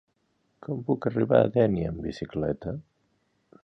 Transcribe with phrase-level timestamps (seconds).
[0.67, 2.79] Com puc arribar a Dénia amb bicicleta?